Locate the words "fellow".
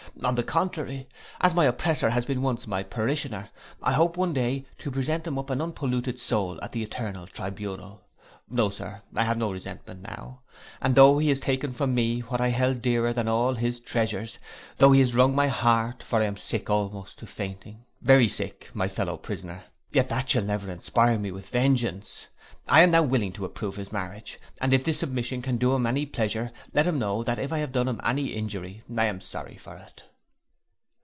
18.89-19.17